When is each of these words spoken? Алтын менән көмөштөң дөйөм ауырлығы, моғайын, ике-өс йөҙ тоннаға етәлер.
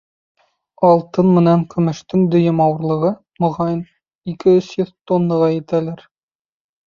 Алтын 0.87 1.27
менән 1.33 1.65
көмөштөң 1.73 2.23
дөйөм 2.35 2.63
ауырлығы, 2.65 3.11
моғайын, 3.45 3.83
ике-өс 4.33 4.71
йөҙ 4.79 4.89
тоннаға 5.11 5.51
етәлер. 5.59 6.05